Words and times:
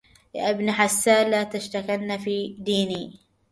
يا 0.35 0.49
ابن 0.49 0.71
حسان 0.71 1.31
لا 1.31 1.43
تشكن 1.43 2.17
في 2.17 2.55
دينى 2.59 3.19